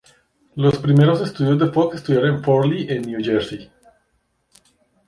Los 0.55 0.79
primeros 0.79 1.21
estudios 1.21 1.59
de 1.59 1.69
Fox 1.71 1.97
estuvieron 1.97 2.37
en 2.37 2.43
Fort 2.43 2.65
Lee 2.65 2.87
en 2.89 3.03
Nueva 3.03 3.21
Jersey. 3.23 3.71